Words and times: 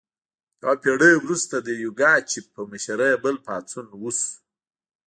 یوه 0.61 0.75
پیړۍ 0.83 1.13
وروسته 1.19 1.55
د 1.59 1.69
یوګاچف 1.83 2.45
په 2.55 2.61
مشرۍ 2.71 3.13
بل 3.23 3.35
پاڅون 3.45 3.85
وشو. 4.03 4.31